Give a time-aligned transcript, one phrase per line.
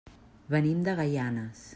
[0.53, 1.67] Venim de Gaianes.